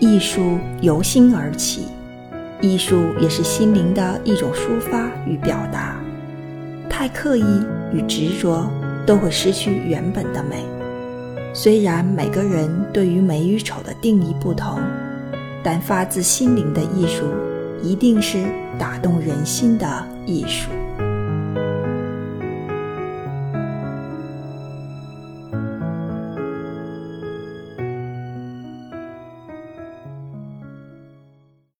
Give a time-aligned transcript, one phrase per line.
[0.00, 1.86] 艺术由心而起
[2.60, 5.96] 艺术也是心灵的一种抒发与表达。
[6.88, 7.44] 太刻意
[7.92, 8.68] 与执着
[9.06, 10.64] 都会失去原本的美。
[11.52, 14.80] 虽然每个人对于美与丑的定义不同
[15.62, 17.24] 但发自心灵的艺术
[17.82, 18.44] 一定是
[18.78, 20.70] 打动人心的艺术。